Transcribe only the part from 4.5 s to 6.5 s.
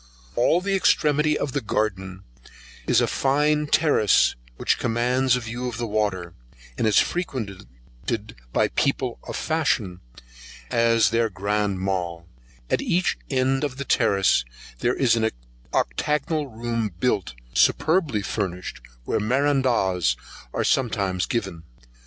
which commands a view of the water,